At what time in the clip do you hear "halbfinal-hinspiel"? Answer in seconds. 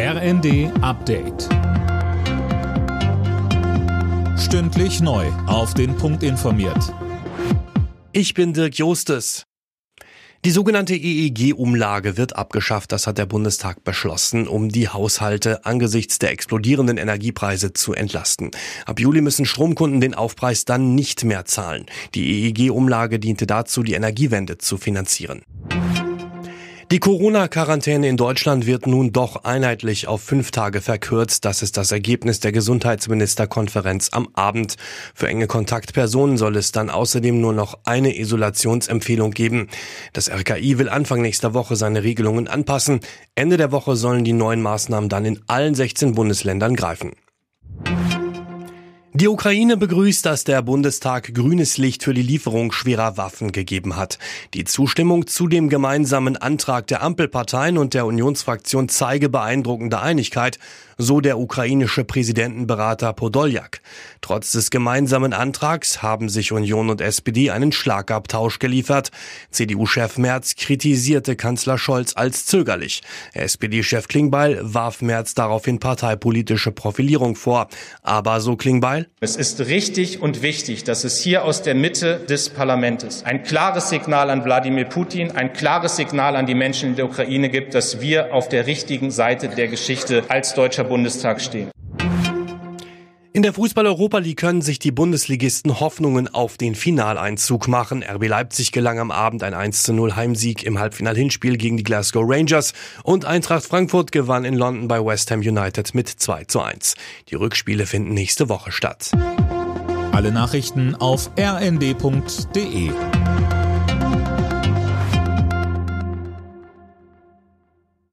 100.80-101.56